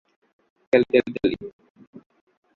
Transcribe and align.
Tally, 0.73 0.85
tally, 0.91 1.11
tally. 1.15 1.35